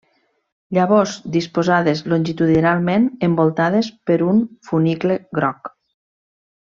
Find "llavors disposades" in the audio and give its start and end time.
0.77-2.01